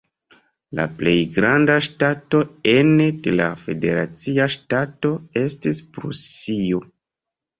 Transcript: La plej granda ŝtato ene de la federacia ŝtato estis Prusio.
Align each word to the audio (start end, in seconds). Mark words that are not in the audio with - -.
La 0.77 0.85
plej 1.01 1.17
granda 1.35 1.73
ŝtato 1.87 2.39
ene 2.71 3.05
de 3.27 3.33
la 3.39 3.49
federacia 3.65 4.49
ŝtato 4.55 5.11
estis 5.45 5.83
Prusio. 5.99 6.81